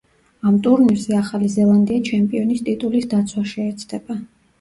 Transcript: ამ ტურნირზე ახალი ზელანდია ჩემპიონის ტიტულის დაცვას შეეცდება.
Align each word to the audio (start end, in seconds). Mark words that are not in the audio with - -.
ამ 0.51 0.55
ტურნირზე 0.67 1.11
ახალი 1.17 1.49
ზელანდია 1.55 2.03
ჩემპიონის 2.07 2.63
ტიტულის 2.71 3.07
დაცვას 3.13 3.53
შეეცდება. 3.53 4.19